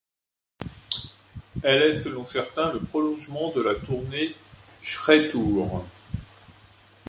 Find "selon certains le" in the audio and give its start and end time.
1.93-2.79